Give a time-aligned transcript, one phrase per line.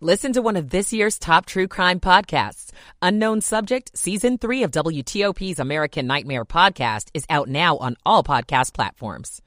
[0.00, 2.70] Listen to one of this year's top true crime podcasts.
[3.00, 8.74] Unknown Subject, Season 3 of WTOP's American Nightmare podcast is out now on all podcast
[8.74, 9.40] platforms.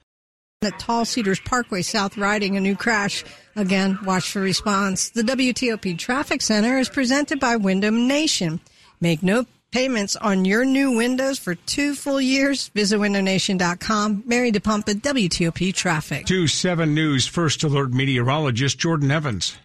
[0.63, 3.23] At Tall Cedars Parkway South Riding, a new crash.
[3.55, 5.11] Again, watch for response.
[5.11, 8.59] The WTOP Traffic Center is presented by Window Nation.
[8.99, 12.69] Make no payments on your new windows for two full years.
[12.69, 14.23] Visit WindowNation.com.
[14.25, 16.25] Mary DePompa, WTOP Traffic.
[16.25, 19.55] 2 7 News First Alert meteorologist Jordan Evans.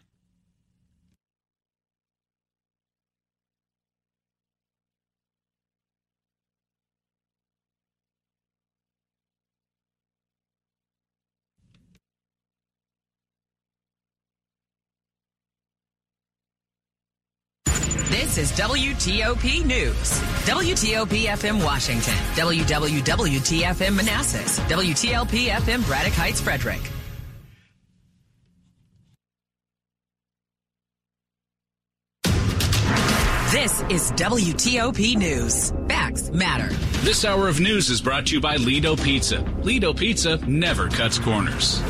[18.44, 20.20] Is WTOP News.
[20.44, 22.12] WTOP FM Washington.
[22.34, 24.58] WWWTFM Manassas.
[24.68, 26.82] WTLP FM Braddock Heights Frederick.
[33.50, 35.72] This is WTOP News.
[35.88, 36.68] Facts matter.
[37.00, 39.40] This hour of news is brought to you by Lido Pizza.
[39.62, 41.80] Lido Pizza never cuts corners.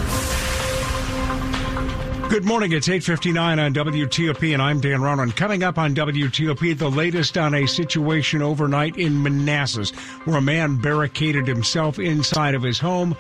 [2.35, 2.73] Good morning.
[2.73, 5.31] It's 8:59 on WTOP and I'm Dan Ronan.
[5.31, 9.93] Coming up on WTOP, the latest on a situation overnight in Manassas
[10.25, 13.17] where a man barricaded himself inside of his home.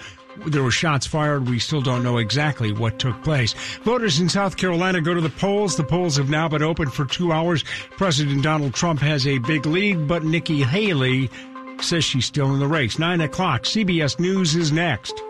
[0.46, 1.48] There were shots fired.
[1.48, 3.52] We still don't know exactly what took place.
[3.84, 5.76] Voters in South Carolina go to the polls.
[5.76, 7.62] The polls have now been open for two hours.
[7.96, 11.30] President Donald Trump has a big lead, but Nikki Haley
[11.80, 12.98] says she's still in the race.
[12.98, 13.62] Nine o'clock.
[13.62, 15.22] CBS News is next.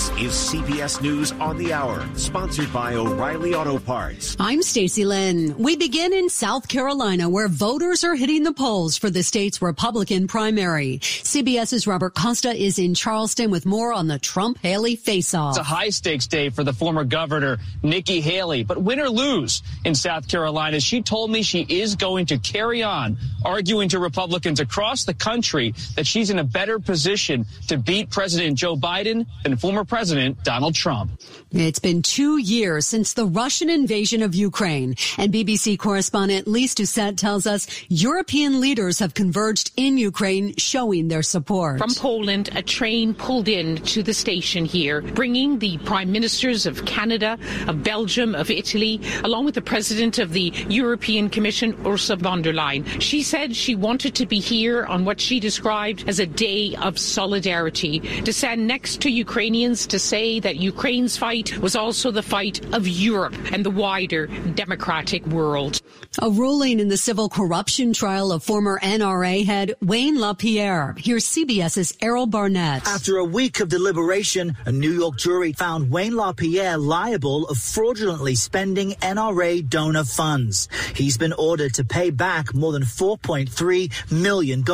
[0.00, 4.34] This is CBS News on the Hour, sponsored by O'Reilly Auto Parts.
[4.40, 5.54] I'm Stacy Lynn.
[5.58, 10.26] We begin in South Carolina, where voters are hitting the polls for the state's Republican
[10.26, 11.00] primary.
[11.02, 15.58] CBS's Robert Costa is in Charleston with more on the Trump-Haley face-off.
[15.58, 18.64] It's a high-stakes day for the former governor, Nikki Haley.
[18.64, 22.82] But win or lose in South Carolina, she told me she is going to carry
[22.82, 28.08] on arguing to Republicans across the country that she's in a better position to beat
[28.08, 31.10] President Joe Biden than former President Donald Trump.
[31.50, 37.18] It's been two years since the Russian invasion of Ukraine, and BBC correspondent Lyse Doucet
[37.18, 41.78] tells us European leaders have converged in Ukraine, showing their support.
[41.78, 46.84] From Poland, a train pulled in to the station here, bringing the prime ministers of
[46.84, 47.36] Canada,
[47.66, 52.52] of Belgium, of Italy, along with the president of the European Commission, Ursula von der
[52.52, 52.84] Leyen.
[53.00, 56.96] She said she wanted to be here on what she described as a day of
[56.96, 62.64] solidarity, to stand next to Ukrainians to say that Ukraine's fight was also the fight
[62.74, 65.80] of Europe and the wider democratic world.
[66.20, 70.94] A ruling in the civil corruption trial of former NRA head Wayne LaPierre.
[70.98, 72.86] Here's CBS's Errol Barnett.
[72.86, 78.34] After a week of deliberation, a New York jury found Wayne LaPierre liable of fraudulently
[78.34, 80.68] spending NRA donor funds.
[80.94, 84.64] He's been ordered to pay back more than $4.3 million.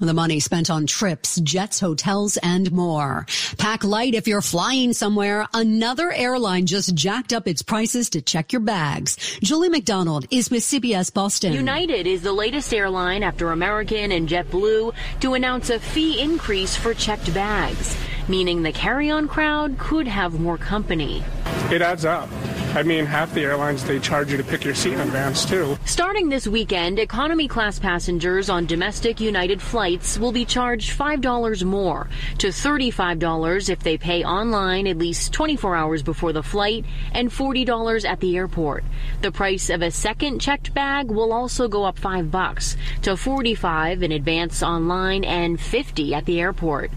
[0.00, 3.26] The money spent on trips, jets, hotels, and more.
[3.58, 5.48] Pack light if you're flying somewhere.
[5.54, 9.16] Another airline just jacked up its prices to check your bags.
[9.42, 11.54] Julie McDonald is with CBS Boston.
[11.54, 16.92] United is the latest airline after American and JetBlue to announce a fee increase for
[16.92, 17.96] checked bags,
[18.28, 21.24] meaning the carry-on crowd could have more company.
[21.72, 22.28] It adds up.
[22.78, 25.76] I mean, half the airlines, they charge you to pick your seat in advance, too.
[25.84, 32.08] Starting this weekend, economy class passengers on domestic United flights will be charged $5 more
[32.38, 38.08] to $35 if they pay online at least 24 hours before the flight and $40
[38.08, 38.84] at the airport.
[39.22, 44.04] The price of a second checked bag will also go up 5 bucks to 45
[44.04, 46.92] in advance online and 50 at the airport.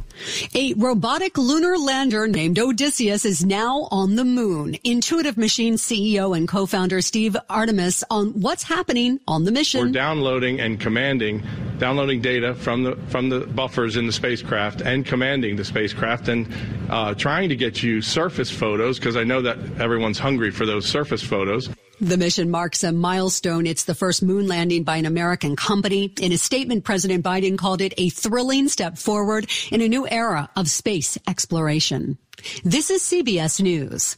[0.56, 4.78] A robotic lunar lander named Odysseus is now on the moon.
[4.84, 9.81] Intuitive Machines CEO and co-founder Steve Altemus on what's happening on the mission.
[9.81, 11.44] We're downloading and commanding,
[11.78, 16.48] downloading data from the from the buffers in the spacecraft and commanding the spacecraft and
[16.90, 20.86] uh, trying to get you surface photos because I know that everyone's hungry for those
[20.86, 21.69] surface photos.
[22.01, 23.68] The mission marks a milestone.
[23.68, 26.12] It's the first moon landing by an American company.
[26.19, 30.50] In a statement, President Biden called it a thrilling step forward in a new era
[30.56, 32.18] of space exploration.
[32.63, 34.18] This is CBS News.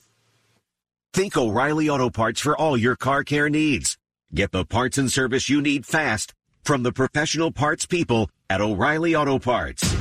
[1.14, 3.98] Think O'Reilly Auto Parts for all your car care needs.
[4.34, 6.34] Get the parts and service you need fast
[6.64, 9.94] from the professional parts people at O'Reilly Auto Parts.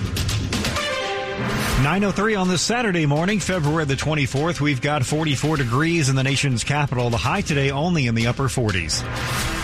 [1.83, 4.61] 903 on this Saturday morning, February the 24th.
[4.61, 7.11] We've got 44 degrees in the nation's capital.
[7.11, 9.62] The high today only in the upper 40s.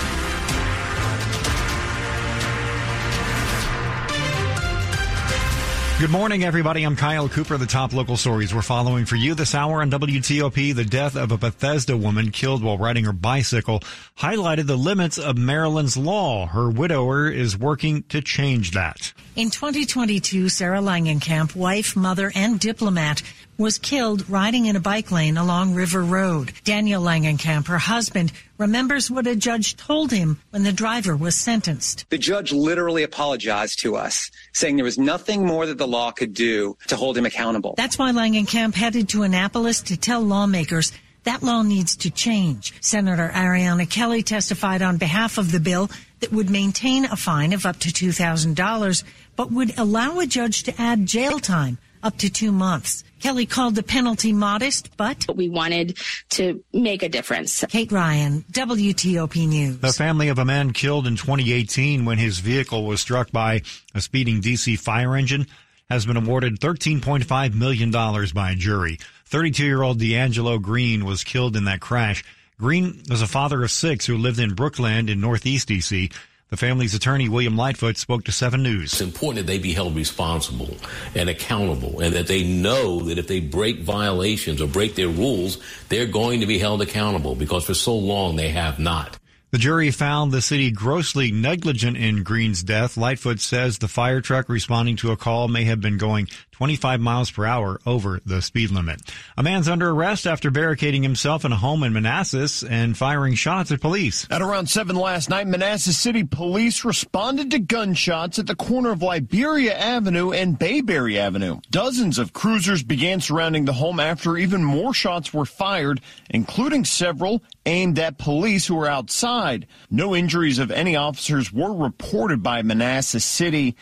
[5.99, 6.85] Good morning, everybody.
[6.85, 7.57] I'm Kyle Cooper.
[7.57, 10.73] The top local stories we're following for you this hour on WTOP.
[10.73, 13.81] The death of a Bethesda woman killed while riding her bicycle
[14.17, 16.47] highlighted the limits of Maryland's law.
[16.47, 19.13] Her widower is working to change that.
[19.35, 23.25] In 2022, Sarah Langenkamp, wife, mother, and diplomat,
[23.59, 26.53] was killed riding in a bike lane along River Road.
[26.63, 32.09] Daniel Langenkamp, her husband, remembers what a judge told him when the driver was sentenced.
[32.09, 36.35] The judge literally apologized to us, saying there was nothing more that the law could
[36.35, 37.75] do to hold him accountable.
[37.77, 40.93] That's why Langenkamp headed to Annapolis to tell lawmakers
[41.25, 42.73] that law needs to change.
[42.81, 45.91] Senator Ariana Kelly testified on behalf of the bill
[46.21, 50.81] that would maintain a fine of up to $2,000, but would allow a judge to
[50.81, 53.05] add jail time up to two months.
[53.21, 55.99] Kelly called the penalty modest, but we wanted
[56.31, 57.65] to make a difference.
[57.69, 59.79] Kate Ryan, WTOP News.
[59.79, 63.63] The family of a man killed in 2018 when his vehicle was struck by
[63.95, 65.47] a speeding DC fire engine
[65.91, 68.99] has been awarded $13.5 million by a jury.
[69.27, 72.25] 32 year old D'Angelo Green was killed in that crash.
[72.59, 76.13] Green was a father of six who lived in Brookland in Northeast DC.
[76.51, 78.95] The family's attorney, William Lightfoot, spoke to 7 News.
[78.95, 80.75] It's important that they be held responsible
[81.15, 85.59] and accountable and that they know that if they break violations or break their rules,
[85.91, 89.19] they're going to be held accountable because for so long they have not.
[89.51, 92.97] The jury found the city grossly negligent in Green's death.
[92.97, 97.31] Lightfoot says the fire truck responding to a call may have been going 25 miles
[97.31, 99.01] per hour over the speed limit.
[99.37, 103.71] A man's under arrest after barricading himself in a home in Manassas and firing shots
[103.71, 104.27] at police.
[104.29, 109.03] At around 7 last night, Manassas City police responded to gunshots at the corner of
[109.03, 111.61] Liberia Avenue and Bayberry Avenue.
[111.71, 117.41] Dozens of cruisers began surrounding the home after even more shots were fired, including several
[117.67, 119.69] aimed at police who were outside.
[119.93, 123.77] No injuries of any officers were reported by Manassas City.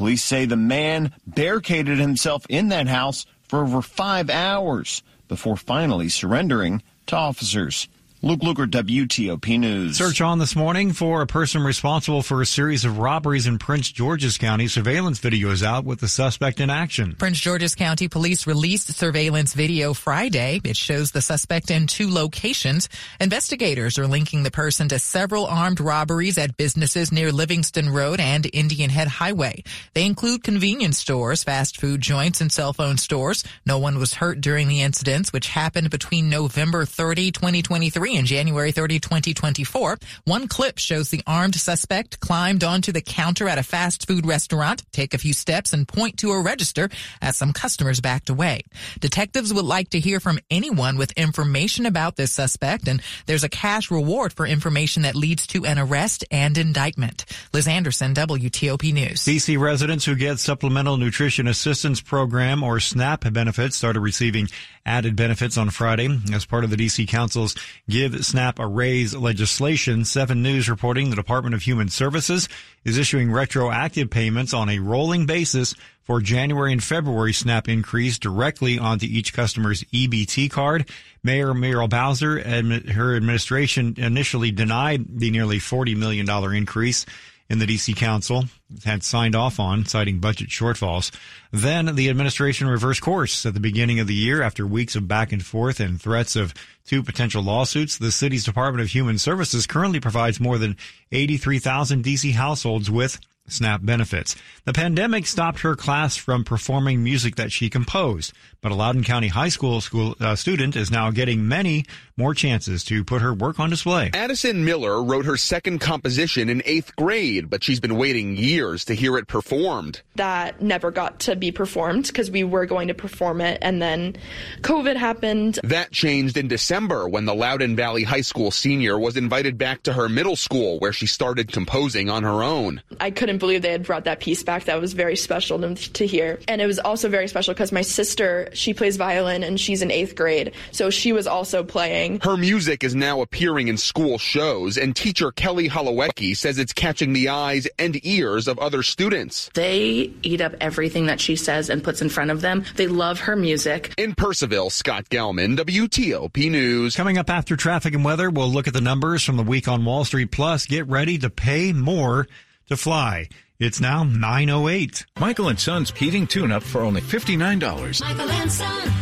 [0.00, 6.08] Police say the man barricaded himself in that house for over five hours before finally
[6.08, 7.86] surrendering to officers.
[8.22, 9.96] Luke Lukert, WTOP News.
[9.96, 13.90] Search on this morning for a person responsible for a series of robberies in Prince
[13.90, 14.68] George's County.
[14.68, 17.16] Surveillance video is out with the suspect in action.
[17.18, 20.60] Prince George's County police released surveillance video Friday.
[20.64, 22.90] It shows the suspect in two locations.
[23.18, 28.46] Investigators are linking the person to several armed robberies at businesses near Livingston Road and
[28.52, 29.64] Indian Head Highway.
[29.94, 33.44] They include convenience stores, fast food joints, and cell phone stores.
[33.64, 38.72] No one was hurt during the incidents, which happened between November 30, 2023 in January
[38.72, 39.98] 30, 2024.
[40.24, 44.82] One clip shows the armed suspect climbed onto the counter at a fast food restaurant,
[44.92, 46.88] take a few steps and point to a register
[47.20, 48.62] as some customers backed away.
[49.00, 53.48] Detectives would like to hear from anyone with information about this suspect and there's a
[53.48, 57.24] cash reward for information that leads to an arrest and indictment.
[57.52, 59.24] Liz Anderson, WTOP News.
[59.24, 64.48] DC residents who get Supplemental Nutrition Assistance Program or SNAP benefits started receiving
[64.86, 67.54] added benefits on Friday as part of the DC Council's
[67.88, 70.04] Give SNAP a Raise legislation.
[70.04, 72.48] 7 News reporting the Department of Human Services
[72.84, 78.78] is issuing retroactive payments on a rolling basis for January and February SNAP increase directly
[78.78, 80.88] onto each customer's EBT card.
[81.22, 87.06] Mayor Muriel Bowser and her administration initially denied the nearly $40 million increase
[87.50, 88.44] in the DC Council
[88.84, 91.10] had signed off on, citing budget shortfalls.
[91.50, 95.32] Then the administration reversed course at the beginning of the year after weeks of back
[95.32, 96.54] and forth and threats of
[96.86, 97.98] two potential lawsuits.
[97.98, 100.76] The city's Department of Human Services currently provides more than
[101.10, 103.18] 83,000 DC households with
[103.50, 104.36] SNAP benefits.
[104.64, 109.28] The pandemic stopped her class from performing music that she composed, but a Loudoun County
[109.28, 111.84] High School school uh, student is now getting many
[112.16, 114.10] more chances to put her work on display.
[114.12, 118.94] Addison Miller wrote her second composition in eighth grade, but she's been waiting years to
[118.94, 120.02] hear it performed.
[120.16, 124.16] That never got to be performed because we were going to perform it, and then
[124.60, 125.58] COVID happened.
[125.64, 129.94] That changed in December when the Loudoun Valley High School senior was invited back to
[129.94, 132.82] her middle school where she started composing on her own.
[133.00, 134.64] I couldn't believe they had brought that piece back.
[134.64, 136.38] That was very special to, to hear.
[136.46, 139.90] And it was also very special because my sister, she plays violin and she's in
[139.90, 140.52] eighth grade.
[140.70, 142.20] So she was also playing.
[142.20, 147.12] Her music is now appearing in school shows, and teacher Kelly Holowecki says it's catching
[147.12, 149.50] the eyes and ears of other students.
[149.54, 152.64] They eat up everything that she says and puts in front of them.
[152.76, 153.94] They love her music.
[153.96, 156.94] In Purcellville, Scott Gelman, WTOP News.
[156.94, 159.84] Coming up after traffic and weather, we'll look at the numbers from the week on
[159.84, 160.30] Wall Street.
[160.30, 162.26] Plus, get ready to pay more
[162.70, 163.28] to fly.
[163.58, 165.04] It's now 908.
[165.18, 168.00] Michael and Son's heating tune up for only $59.
[168.00, 168.92] Michael and Son.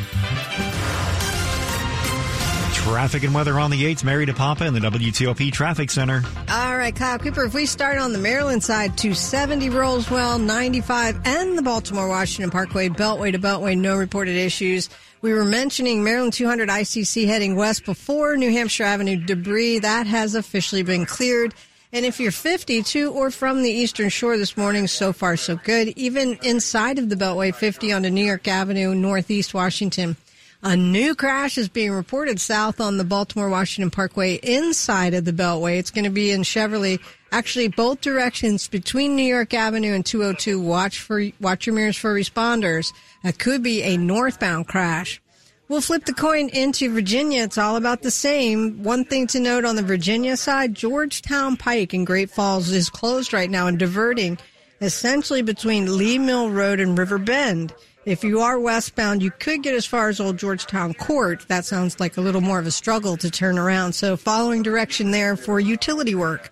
[2.73, 4.03] Traffic and weather on the 8th.
[4.03, 6.23] Mary DePompa in the WTOP Traffic Center.
[6.49, 11.59] All right, Kyle Cooper, if we start on the Maryland side, 270 Roswell, 95, and
[11.59, 14.89] the Baltimore Washington Parkway, Beltway to Beltway, no reported issues.
[15.21, 19.81] We were mentioning Maryland 200 ICC heading west before New Hampshire Avenue debris.
[19.81, 21.55] That has officially been cleared.
[21.93, 25.57] And if you're 50 to or from the Eastern Shore this morning, so far so
[25.57, 25.89] good.
[25.97, 30.17] Even inside of the Beltway, 50 onto New York Avenue, Northeast Washington.
[30.63, 35.33] A new crash is being reported south on the Baltimore Washington Parkway inside of the
[35.33, 35.79] Beltway.
[35.79, 36.99] It's going to be in Cheverly,
[37.31, 40.61] actually both directions between New York Avenue and 202.
[40.61, 42.93] Watch for watch your mirrors for responders.
[43.23, 45.21] That could be a northbound crash.
[45.69, 47.43] We'll flip the coin into Virginia.
[47.43, 48.83] It's all about the same.
[48.83, 53.35] One thing to note on the Virginia side, Georgetown Pike in Great Falls is closed
[53.35, 54.39] right now and diverting
[54.81, 57.75] essentially between Leigh Mill Road and River Bend.
[58.05, 61.47] If you are westbound, you could get as far as Old Georgetown Court.
[61.49, 63.93] That sounds like a little more of a struggle to turn around.
[63.93, 66.51] So following direction there for utility work.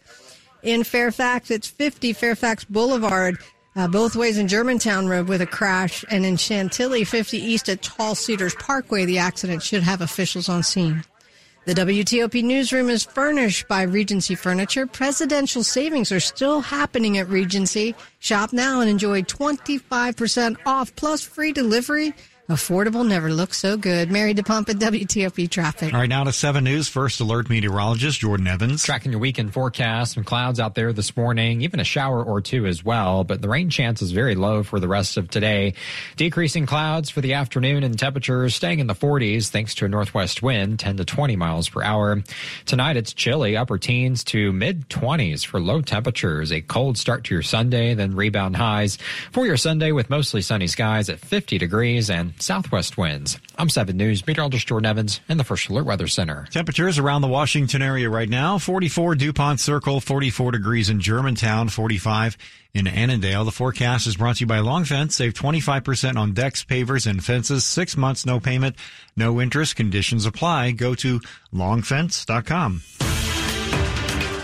[0.63, 3.39] In Fairfax, it's 50 Fairfax Boulevard,
[3.77, 6.05] uh, both ways in Germantown Road with a crash.
[6.11, 10.63] And in Chantilly, 50 East at Tall Cedars Parkway, the accident should have officials on
[10.63, 11.05] scene.
[11.67, 14.87] The WTOP newsroom is furnished by Regency Furniture.
[14.87, 17.95] Presidential savings are still happening at Regency.
[18.21, 22.15] Shop now and enjoy 25% off plus free delivery.
[22.49, 24.09] Affordable never looks so good.
[24.09, 25.93] Married Mary DePompa, WTOP traffic.
[25.93, 26.89] All right, now to 7 News.
[26.89, 28.85] First alert meteorologist Jordan Evans.
[28.85, 30.15] Tracking your weekend forecast.
[30.15, 33.49] Some clouds out there this morning, even a shower or two as well, but the
[33.49, 35.75] rain chance is very low for the rest of today.
[36.17, 40.41] Decreasing clouds for the afternoon and temperatures staying in the 40s thanks to a northwest
[40.41, 42.23] wind, 10 to 20 miles per hour.
[42.65, 46.53] Tonight it's chilly, upper teens to mid 20s for low temperatures.
[46.53, 48.99] A cold start to your Sunday, then rebound highs
[49.33, 53.39] for your Sunday with mostly sunny skies at 50 degrees and southwest winds.
[53.57, 56.47] I'm 7 News meteorologist Jordan Evans in the First Alert Weather Center.
[56.51, 62.37] Temperatures around the Washington area right now 44 DuPont Circle, 44 degrees in Germantown, 45
[62.75, 63.45] in Annandale.
[63.45, 65.17] The forecast is brought to you by Long Fence.
[65.17, 67.65] Save 25% on decks, pavers, and fences.
[67.65, 68.77] Six months, no payment,
[69.17, 69.77] no interest.
[69.77, 70.73] Conditions apply.
[70.73, 71.21] Go to
[71.55, 72.83] longfence.com.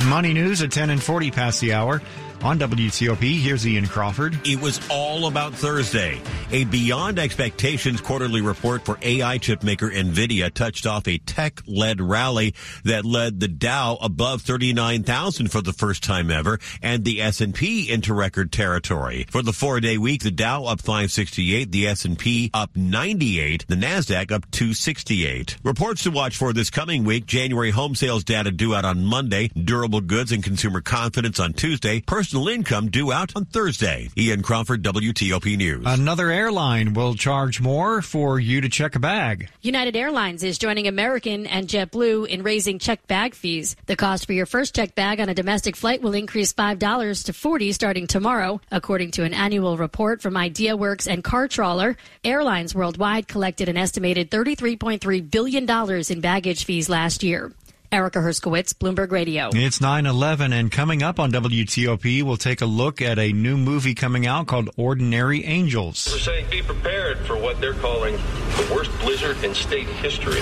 [0.09, 2.03] Money news at 10 and 40 past the hour.
[2.43, 4.37] On WTOP, here's Ian Crawford.
[4.45, 6.21] It was all about Thursday.
[6.51, 12.57] A beyond expectations quarterly report for AI chip maker NVIDIA touched off a tech-led rally
[12.83, 18.13] that led the Dow above 39,000 for the first time ever and the S&P into
[18.13, 19.25] record territory.
[19.31, 24.51] For the four-day week, the Dow up 568, the S&P up 98, the NASDAQ up
[24.51, 25.59] 268.
[25.63, 29.47] Reports to watch for this coming week, January home sales data due out on Monday,
[29.49, 34.09] durable goods and consumer confidence on Tuesday, personal income due out on Thursday.
[34.17, 35.85] Ian Crawford, WTOP News.
[35.87, 39.49] Another airline will charge more for you to check a bag.
[39.61, 43.77] United Airlines is joining American and JetBlue in raising checked bag fees.
[43.87, 47.33] The cost for your first checked bag on a domestic flight will increase $5 to
[47.33, 51.97] 40 starting tomorrow, according to an annual report from IdeaWorks and CarTrawler.
[52.25, 57.53] Airlines worldwide collected an estimated $33.3 billion in baggage fees last year.
[57.93, 59.51] Erica Herskowitz, Bloomberg Radio.
[59.53, 63.95] It's 9-11 and coming up on WTOP, we'll take a look at a new movie
[63.95, 66.09] coming out called Ordinary Angels.
[66.11, 70.41] We're saying be prepared for what they're calling the worst blizzard in state history.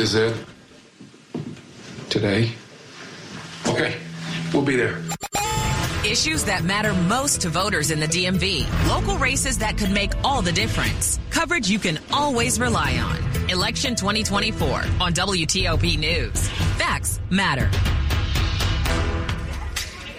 [0.00, 0.34] Is it?
[2.10, 2.50] Today?
[3.68, 3.96] Okay,
[4.52, 5.00] we'll be there.
[6.04, 8.66] Issues that matter most to voters in the DMV.
[8.88, 11.20] Local races that could make all the difference.
[11.42, 13.50] Coverage you can always rely on.
[13.50, 14.68] Election 2024
[15.00, 16.48] on WTOP News.
[16.78, 17.68] Facts matter.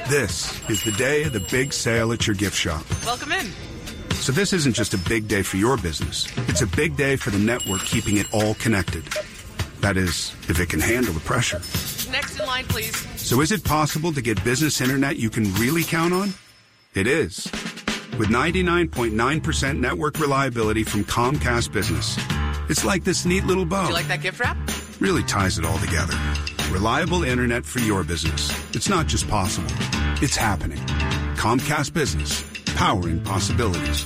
[0.09, 2.83] This is the day of the big sale at your gift shop.
[3.05, 3.49] Welcome in.
[4.15, 6.27] So this isn't just a big day for your business.
[6.49, 9.05] It's a big day for the network keeping it all connected.
[9.79, 11.59] That is, if it can handle the pressure.
[12.11, 12.97] Next in line, please.
[13.17, 16.33] So is it possible to get business internet you can really count on?
[16.93, 17.47] It is.
[18.19, 22.17] With 99.9% network reliability from Comcast Business.
[22.69, 23.83] It's like this neat little bow.
[23.83, 24.55] Do you like that gift wrap?
[24.99, 26.13] Really ties it all together.
[26.71, 28.51] Reliable internet for your business.
[28.75, 29.71] It's not just possible,
[30.21, 30.77] it's happening.
[31.37, 32.43] Comcast Business,
[32.75, 34.05] powering possibilities.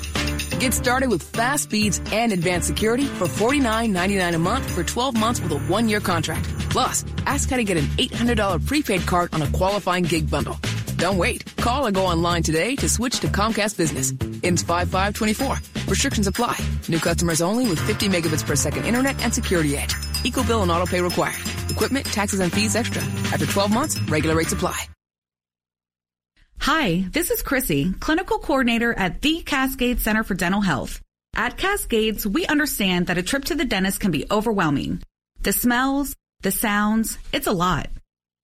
[0.60, 5.42] Get started with fast speeds and advanced security for $49.99 a month for 12 months
[5.42, 6.46] with a one year contract.
[6.70, 10.58] Plus, ask how to get an $800 prepaid card on a qualifying gig bundle.
[10.98, 11.56] Don't wait.
[11.58, 14.12] Call or go online today to switch to Comcast Business.
[14.42, 15.88] Ins 5524.
[15.88, 16.58] Restrictions apply.
[16.90, 19.96] New customers only with 50 megabits per second internet and security edge.
[20.24, 21.40] Eco bill and auto pay required.
[21.70, 23.04] Equipment, taxes, and fees extra.
[23.32, 24.88] After 12 months, regular rates apply.
[26.60, 31.00] Hi, this is Chrissy, clinical coordinator at the Cascade Center for Dental Health.
[31.36, 35.04] At Cascades, we understand that a trip to the dentist can be overwhelming.
[35.42, 37.90] The smells, the sounds, it's a lot.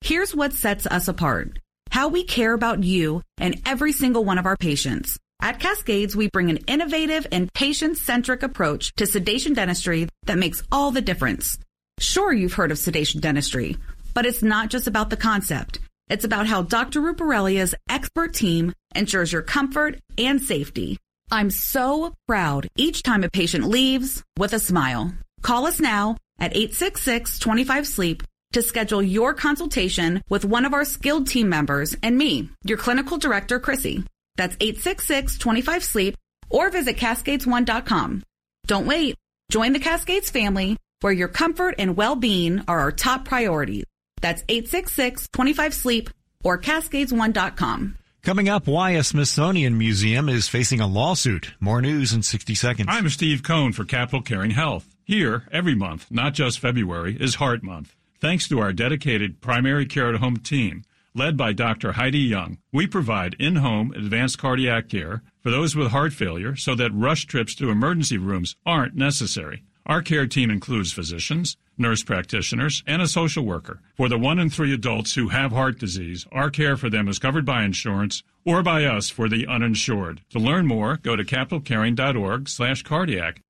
[0.02, 1.58] Here's what sets us apart.
[1.94, 5.20] How we care about you and every single one of our patients.
[5.40, 10.90] At Cascades, we bring an innovative and patient-centric approach to sedation dentistry that makes all
[10.90, 11.60] the difference.
[12.00, 13.78] Sure, you've heard of sedation dentistry,
[14.16, 15.78] but it's not just about the concept.
[16.10, 17.00] It's about how Dr.
[17.00, 20.98] Ruparelia's expert team ensures your comfort and safety.
[21.30, 25.14] I'm so proud each time a patient leaves with a smile.
[25.44, 31.50] Call us now at 866-25-SLEEP to schedule your consultation with one of our skilled team
[31.50, 34.04] members and me, your clinical director, Chrissy.
[34.36, 36.16] That's 866-25-SLEEP
[36.50, 38.24] or visit cascades1.com.
[38.66, 39.16] Don't wait.
[39.52, 43.84] Join the Cascades family where your comfort and well-being are our top priorities.
[44.22, 46.10] That's 866-25-SLEEP
[46.44, 47.98] or cascades1.com.
[48.24, 51.54] Coming up, why a Smithsonian Museum is facing a lawsuit.
[51.60, 52.88] More news in 60 seconds.
[52.90, 54.88] I'm Steve Cohn for Capital Caring Health.
[55.04, 57.94] Here, every month, not just February, is Heart Month.
[58.24, 61.92] Thanks to our dedicated primary care at home team, led by Dr.
[61.92, 66.74] Heidi Young, we provide in home advanced cardiac care for those with heart failure so
[66.74, 69.66] that rush trips to emergency rooms aren't necessary.
[69.86, 73.82] Our care team includes physicians, nurse practitioners, and a social worker.
[73.98, 77.20] For the one in three adults who have heart disease, our care for them is
[77.20, 80.22] covered by insurance or by us for the uninsured.
[80.30, 83.42] To learn more, go to capitalcaring.org slash cardiac.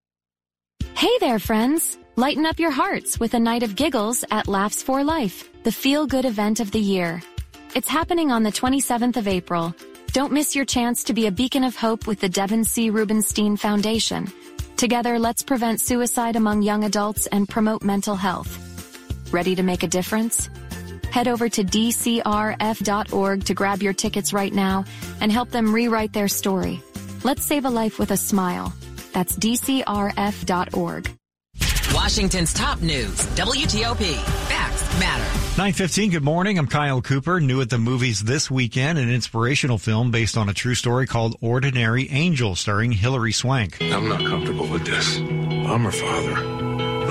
[0.96, 2.00] Hey there, friends!
[2.16, 6.26] Lighten up your hearts with a night of giggles at Laughs for Life, the feel-good
[6.26, 7.24] event of the year.
[7.74, 9.74] It's happening on the 27th of April.
[10.12, 12.92] Don't miss your chance to be a beacon of hope with the Devin C.
[12.92, 14.32] Rubenstein Foundation.
[14.78, 18.60] Together, let's prevent suicide among young adults and promote mental health.
[19.34, 20.52] Ready to make a difference?
[21.10, 24.86] Head over to dcrf.org to grab your tickets right now
[25.20, 26.80] and help them rewrite their story.
[27.24, 28.72] Let's save a life with a smile.
[29.14, 31.10] That's dcrf.org.
[31.94, 34.16] Washington's top news, WTOP.
[34.48, 35.24] Facts matter.
[35.58, 36.58] 915, good morning.
[36.58, 37.40] I'm Kyle Cooper.
[37.40, 41.36] New at the movies this weekend, an inspirational film based on a true story called
[41.40, 43.78] Ordinary Angel, starring Hilary Swank.
[43.80, 45.18] I'm not comfortable with this.
[45.18, 46.34] I'm her father.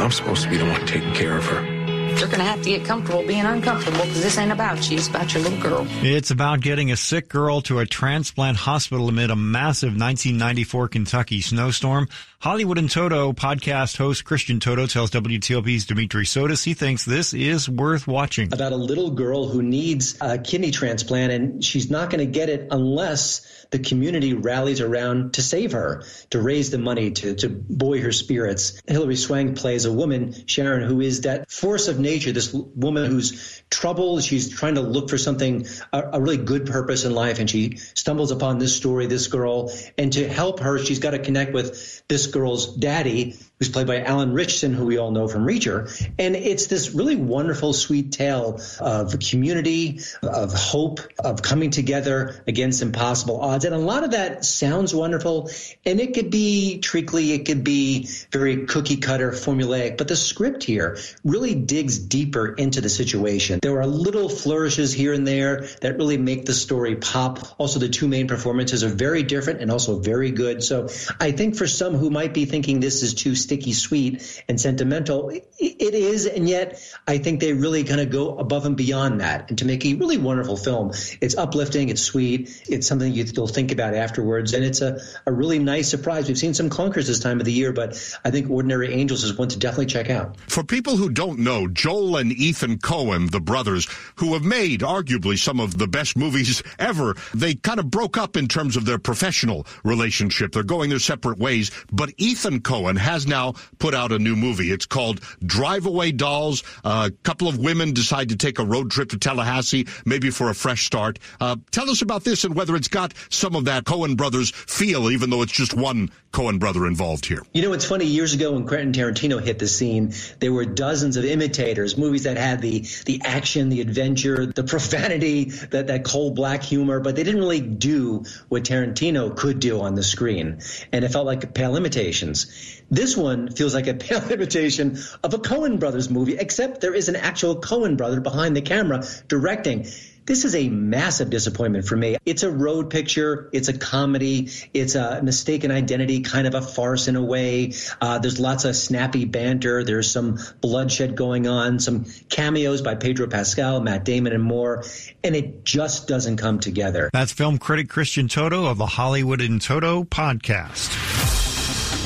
[0.00, 1.71] I'm supposed to be the one taking care of her.
[2.18, 4.98] You're going to have to get comfortable being uncomfortable because this ain't about you.
[4.98, 5.86] It's about your little girl.
[6.02, 11.40] It's about getting a sick girl to a transplant hospital amid a massive 1994 Kentucky
[11.40, 12.08] snowstorm.
[12.40, 17.68] Hollywood in Toto podcast host Christian Toto tells WTOP's Dimitri Sotis he thinks this is
[17.68, 18.52] worth watching.
[18.52, 22.48] About a little girl who needs a kidney transplant and she's not going to get
[22.48, 27.48] it unless the community rallies around to save her, to raise the money, to, to
[27.48, 28.80] buoy her spirits.
[28.86, 33.62] Hilary Swank plays a woman, Sharon, who is that force of nature, this woman who's
[33.70, 34.22] troubled.
[34.22, 37.38] She's trying to look for something, a, a really good purpose in life.
[37.38, 39.72] And she stumbles upon this story, this girl.
[39.96, 44.02] And to help her, she's got to connect with this girl's daddy, who's played by
[44.02, 45.88] Alan Ritchson, who we all know from Reacher.
[46.18, 52.82] And it's this really wonderful, sweet tale of community, of hope, of coming together against
[52.82, 53.64] impossible odds.
[53.64, 55.50] And a lot of that sounds wonderful.
[55.84, 59.96] And it could be treacly, it could be very cookie cutter, formulaic.
[59.96, 63.60] But the script here really digs deeper into the situation.
[63.62, 67.58] There are little flourishes here and there that really make the story pop.
[67.58, 70.62] Also, the two main performances are very different and also very good.
[70.62, 70.88] So
[71.20, 75.30] I think for some who might be thinking this is too sticky sweet and sentimental,
[75.30, 76.26] it is.
[76.26, 79.64] And yet I think they really kind of go above and beyond that and to
[79.64, 80.92] make a really wonderful film.
[81.20, 81.88] It's uplifting.
[81.88, 82.62] It's sweet.
[82.68, 84.52] It's something you'll think about afterwards.
[84.54, 86.28] And it's a, a really nice surprise.
[86.28, 87.92] We've seen some clunkers this time of the year, but
[88.24, 90.36] I think Ordinary Angels is one to definitely check out.
[90.48, 95.38] For people who don't know, Joel and Ethan Coen, the brothers, who have made arguably
[95.38, 98.98] some of the best movies ever, they kind of broke up in terms of their
[98.98, 100.52] professional relationship.
[100.52, 104.70] They're going their separate ways, but Ethan Coen has now put out a new movie.
[104.70, 106.62] It's called Drive Away Dolls.
[106.84, 110.54] A couple of women decide to take a road trip to Tallahassee, maybe for a
[110.54, 111.18] fresh start.
[111.40, 115.10] Uh, tell us about this and whether it's got some of that Coen brothers feel,
[115.10, 117.42] even though it's just one Coen brother involved here.
[117.52, 118.06] You know, it's funny.
[118.06, 121.61] Years ago, when Quentin Tarantino hit the scene, there were dozens of imitators,
[121.96, 127.00] movies that had the the action, the adventure, the profanity, that that cold black humor,
[127.00, 130.58] but they didn't really do what Tarantino could do on the screen,
[130.92, 132.82] and it felt like pale imitations.
[132.90, 137.08] This one feels like a pale imitation of a Coen brothers movie, except there is
[137.08, 139.86] an actual Coen brother behind the camera directing.
[140.24, 142.16] This is a massive disappointment for me.
[142.24, 143.48] It's a road picture.
[143.52, 144.50] It's a comedy.
[144.72, 147.72] It's a mistaken identity, kind of a farce in a way.
[148.00, 149.82] Uh, there's lots of snappy banter.
[149.82, 154.84] There's some bloodshed going on, some cameos by Pedro Pascal, Matt Damon, and more.
[155.24, 157.10] And it just doesn't come together.
[157.12, 161.21] That's film critic Christian Toto of the Hollywood in Toto podcast.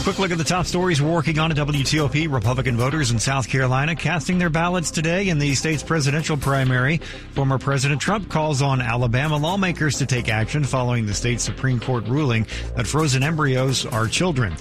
[0.06, 2.32] Quick look at the top stories we're working on at WTOP.
[2.32, 6.98] Republican voters in South Carolina casting their ballots today in the state's presidential primary.
[7.32, 12.06] Former President Trump calls on Alabama lawmakers to take action following the state Supreme Court
[12.06, 14.54] ruling that frozen embryos are children.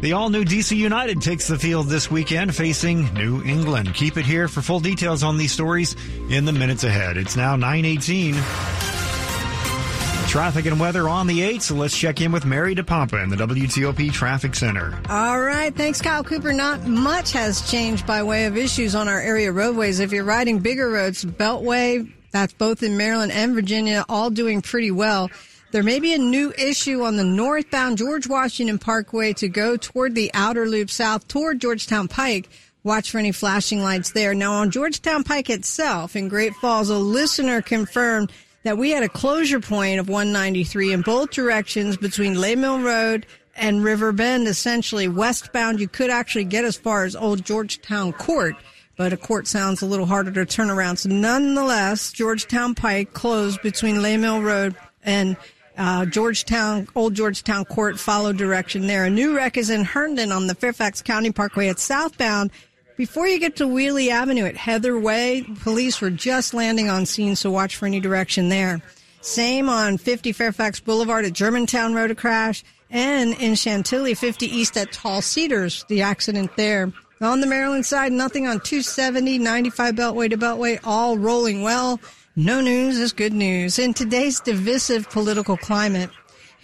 [0.00, 3.92] The all new DC United takes the field this weekend facing New England.
[3.92, 5.94] Keep it here for full details on these stories
[6.30, 7.18] in the minutes ahead.
[7.18, 8.95] It's now 918.
[10.36, 13.36] Traffic and weather on the 8, so let's check in with Mary DePompa in the
[13.36, 14.94] WTOP Traffic Center.
[15.08, 15.74] All right.
[15.74, 16.52] Thanks, Kyle Cooper.
[16.52, 19.98] Not much has changed by way of issues on our area roadways.
[19.98, 24.90] If you're riding bigger roads, Beltway, that's both in Maryland and Virginia, all doing pretty
[24.90, 25.30] well.
[25.72, 30.14] There may be a new issue on the northbound George Washington Parkway to go toward
[30.14, 32.50] the outer loop south toward Georgetown Pike.
[32.84, 34.34] Watch for any flashing lights there.
[34.34, 38.30] Now on Georgetown Pike itself in Great Falls, a listener confirmed
[38.66, 43.26] that we had a closure point of 193 in both directions between Leigh Mill Road
[43.54, 45.80] and River Bend, essentially westbound.
[45.80, 48.56] You could actually get as far as Old Georgetown Court,
[48.96, 50.96] but a court sounds a little harder to turn around.
[50.96, 54.74] So nonetheless, Georgetown Pike closed between Leigh Mill Road
[55.04, 55.36] and
[55.78, 59.04] uh, Georgetown, Old Georgetown Court follow direction there.
[59.04, 61.68] A new wreck is in Herndon on the Fairfax County Parkway.
[61.68, 62.50] It's southbound
[62.96, 67.36] before you get to Wiehle Avenue at Heather Way, police were just landing on scene,
[67.36, 68.80] so watch for any direction there.
[69.20, 72.62] Same on 50 Fairfax Boulevard at Germantown Road, a crash.
[72.90, 76.92] And in Chantilly, 50 East at Tall Cedars, the accident there.
[77.20, 81.98] On the Maryland side, nothing on 270, 95 Beltway to Beltway, all rolling well.
[82.36, 83.78] No news is good news.
[83.78, 86.10] In today's divisive political climate,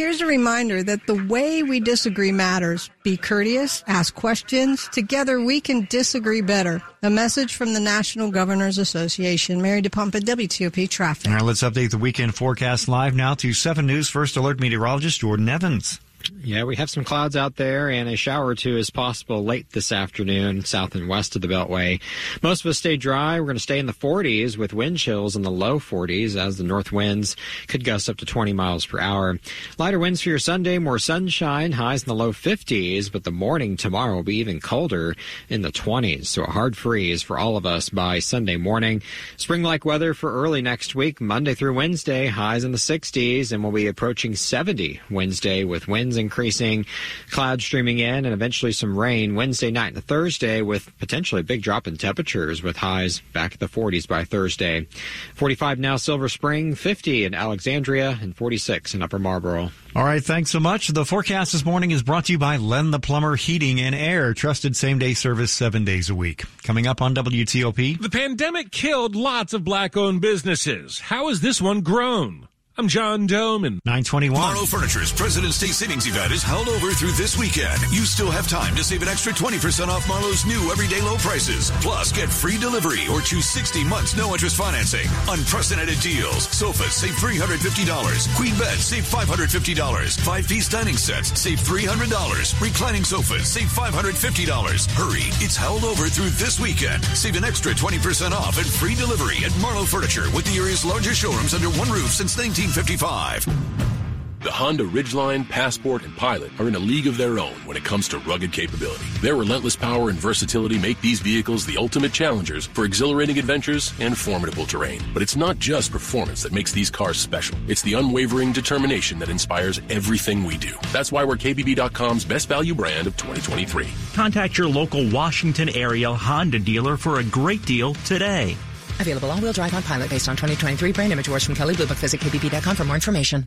[0.03, 2.91] Here's a reminder that the way we disagree matters.
[3.05, 4.89] Be courteous, ask questions.
[4.89, 6.83] Together we can disagree better.
[7.05, 9.63] A message from the National Governors Association.
[9.63, 11.29] Mary DePompa, WTOP Traffic.
[11.29, 15.21] All right, let's update the weekend forecast live now to 7 News First Alert meteorologist
[15.21, 16.01] Jordan Evans.
[16.45, 19.71] Yeah, we have some clouds out there, and a shower or two is possible late
[19.71, 22.01] this afternoon, south and west of the Beltway.
[22.43, 23.39] Most of us stay dry.
[23.41, 26.59] We're going to stay in the 40s with wind chills in the low 40s as
[26.59, 27.37] the north winds
[27.69, 29.39] could gust up to 20 miles per hour.
[29.79, 33.77] Lighter winds for your Sunday, more sunshine, highs in the low 50s, but the morning
[33.77, 35.15] tomorrow will be even colder
[35.49, 36.27] in the 20s.
[36.27, 39.03] So a hard freeze for all of us by Sunday morning.
[39.37, 43.63] Spring like weather for early next week, Monday through Wednesday, highs in the 60s, and
[43.63, 46.85] we'll be approaching 70 Wednesday with winds winds increasing,
[47.31, 51.63] clouds streaming in, and eventually some rain Wednesday night and Thursday with potentially a big
[51.63, 54.87] drop in temperatures with highs back at the 40s by Thursday.
[55.35, 59.71] 45 now Silver Spring, 50 in Alexandria, and 46 in Upper Marlboro.
[59.95, 60.89] All right, thanks so much.
[60.89, 64.35] The forecast this morning is brought to you by Len the Plumber Heating and Air,
[64.35, 66.45] trusted same day service seven days a week.
[66.63, 68.01] Coming up on WTOP.
[68.01, 70.99] The pandemic killed lots of black owned businesses.
[70.99, 72.49] How has this one grown?
[72.83, 73.79] I'm John Domen.
[73.87, 74.35] 921.
[74.43, 77.79] Marlo Furniture's President's Day Savings Event is held over through this weekend.
[77.93, 81.71] You still have time to save an extra 20% off Marlo's new everyday low prices.
[81.79, 85.07] Plus, get free delivery or choose 60 months no interest financing.
[85.29, 86.49] Unprecedented deals.
[86.51, 88.35] Sofas save $350.
[88.35, 90.19] Queen beds save $550.
[90.19, 92.61] Five piece dining sets save $300.
[92.61, 94.91] Reclining sofas save $550.
[94.99, 97.05] Hurry, it's held over through this weekend.
[97.15, 101.23] Save an extra 20% off and free delivery at Marlo Furniture with the area's largest
[101.23, 102.72] showrooms under one roof since 19.
[102.75, 104.41] 1955.
[104.41, 107.85] The Honda Ridgeline, Passport, and Pilot are in a league of their own when it
[107.85, 109.05] comes to rugged capability.
[109.21, 114.17] Their relentless power and versatility make these vehicles the ultimate challengers for exhilarating adventures and
[114.17, 115.03] formidable terrain.
[115.13, 117.59] But it's not just performance that makes these cars special.
[117.69, 120.73] It's the unwavering determination that inspires everything we do.
[120.95, 123.87] That's why we're KBB.com's best value brand of 2023.
[124.15, 128.57] Contact your local Washington area Honda dealer for a great deal today.
[129.01, 131.99] Available all-wheel drive on Pilot based on 2023 brand image awards from Kelley Blue Book.
[131.99, 133.47] Visit kbb.com for more information.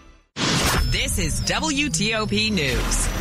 [1.01, 3.20] This is WTOP News.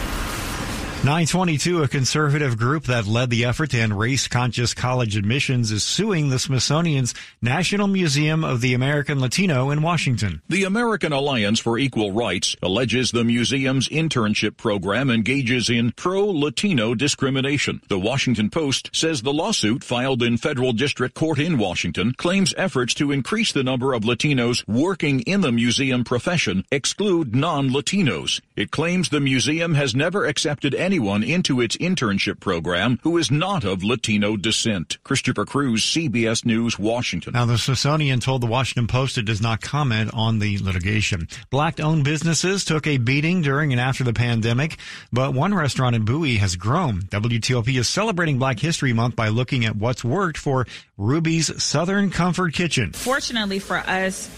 [1.02, 5.82] 922, a conservative group that led the effort to end race conscious college admissions, is
[5.82, 10.42] suing the Smithsonian's National Museum of the American Latino in Washington.
[10.50, 16.94] The American Alliance for Equal Rights alleges the museum's internship program engages in pro Latino
[16.94, 17.80] discrimination.
[17.88, 22.92] The Washington Post says the lawsuit filed in federal district court in Washington claims efforts
[22.94, 28.42] to increase the number of Latinos working in the museum profession exclude non Latinos.
[28.54, 33.30] It claims the museum has never accepted any anyone into its internship program who is
[33.30, 34.98] not of Latino descent.
[35.04, 37.32] Christopher Cruz, CBS News, Washington.
[37.32, 41.28] Now, the Smithsonian told the Washington Post it does not comment on the litigation.
[41.48, 44.78] Black owned businesses took a beating during and after the pandemic,
[45.12, 47.02] but one restaurant in Bowie has grown.
[47.02, 52.52] WTOP is celebrating Black History Month by looking at what's worked for Ruby's Southern Comfort
[52.52, 52.94] Kitchen.
[52.94, 54.28] Fortunately for us,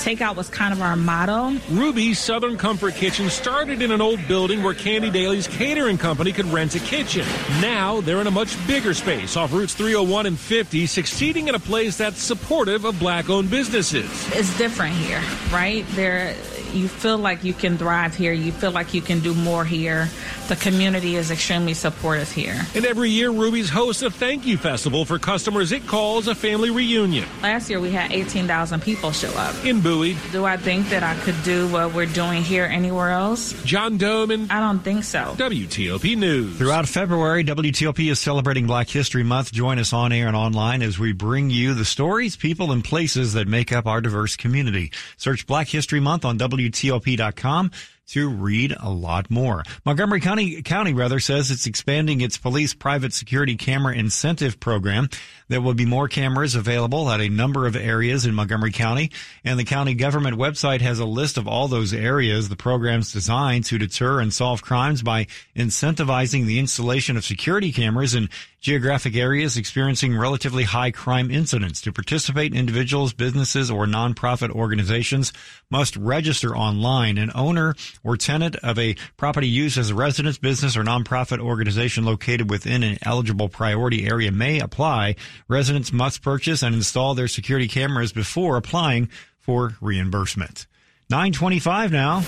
[0.00, 1.58] Takeout was kind of our motto.
[1.70, 6.46] Ruby's Southern Comfort Kitchen started in an old building where Candy Daly's catering company could
[6.46, 7.26] rent a kitchen.
[7.60, 11.58] Now they're in a much bigger space off routes 301 and 50, succeeding in a
[11.58, 14.10] place that's supportive of black owned businesses.
[14.32, 15.84] It's different here, right?
[15.90, 16.34] There
[16.74, 18.32] you feel like you can thrive here.
[18.32, 20.08] You feel like you can do more here.
[20.48, 22.60] The community is extremely supportive here.
[22.74, 26.70] And every year, Ruby's hosts a thank you festival for customers it calls a family
[26.70, 27.28] reunion.
[27.42, 29.54] Last year, we had 18,000 people show up.
[29.64, 30.16] In Bowie.
[30.32, 33.52] Do I think that I could do what we're doing here anywhere else?
[33.64, 34.50] John Domen.
[34.50, 35.34] I don't think so.
[35.36, 36.56] WTOP News.
[36.56, 39.52] Throughout February, WTOP is celebrating Black History Month.
[39.52, 43.34] Join us on air and online as we bring you the stories, people, and places
[43.34, 44.92] that make up our diverse community.
[45.16, 47.70] Search Black History Month on WTOP WTOP.com
[48.08, 49.62] to read a lot more.
[49.84, 55.08] Montgomery County, County rather says it's expanding its police private security camera incentive program.
[55.50, 59.10] There will be more cameras available at a number of areas in Montgomery County,
[59.44, 62.48] and the county government website has a list of all those areas.
[62.48, 68.14] The program's designed to deter and solve crimes by incentivizing the installation of security cameras
[68.14, 68.28] in
[68.60, 71.80] geographic areas experiencing relatively high crime incidents.
[71.80, 75.32] To participate, individuals, businesses, or nonprofit organizations
[75.70, 77.18] must register online.
[77.18, 82.04] An owner or tenant of a property used as a residence, business, or nonprofit organization
[82.04, 85.16] located within an eligible priority area may apply.
[85.48, 90.66] Residents must purchase and install their security cameras before applying for reimbursement.
[91.10, 92.20] 925 now.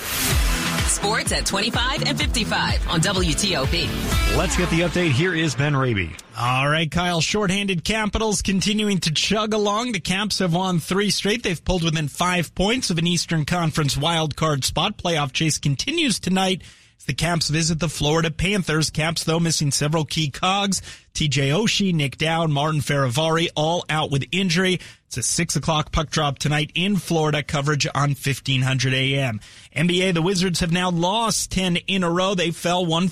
[0.93, 4.37] Sports at 25 and 55 on WTOP.
[4.37, 5.11] Let's get the update.
[5.11, 6.15] Here is Ben Raby.
[6.37, 7.21] All right, Kyle.
[7.21, 9.93] Shorthanded Capitals continuing to chug along.
[9.93, 11.43] The Caps have won three straight.
[11.43, 14.97] They've pulled within five points of an Eastern Conference wild card spot.
[14.97, 16.61] Playoff chase continues tonight.
[17.05, 18.89] The Caps visit the Florida Panthers.
[18.89, 20.81] Caps, though, missing several key cogs.
[21.13, 24.79] TJ Oshie, Nic Dowd, Martin Fehervary, all out with injury.
[25.07, 27.43] It's a six o'clock puck drop tonight in Florida.
[27.43, 29.41] Coverage on 1500 AM.
[29.75, 32.35] NBA, the Wizards have now lost 10 in a row.
[32.35, 33.09] They fell one